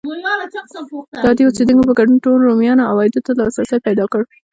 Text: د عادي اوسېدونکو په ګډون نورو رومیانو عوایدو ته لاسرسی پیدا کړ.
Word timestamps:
د 1.23 1.25
عادي 1.27 1.43
اوسېدونکو 1.45 1.87
په 1.89 1.93
ګډون 1.99 2.17
نورو 2.23 2.47
رومیانو 2.49 2.89
عوایدو 2.91 3.23
ته 3.25 3.31
لاسرسی 3.39 3.77
پیدا 3.87 4.05
کړ. 4.13 4.21